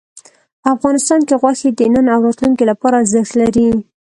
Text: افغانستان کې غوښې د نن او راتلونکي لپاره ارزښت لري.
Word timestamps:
افغانستان 0.73 1.21
کې 1.27 1.35
غوښې 1.41 1.69
د 1.73 1.79
نن 1.93 2.05
او 2.15 2.19
راتلونکي 2.27 2.63
لپاره 2.71 2.95
ارزښت 3.01 3.33
لري. 3.41 3.67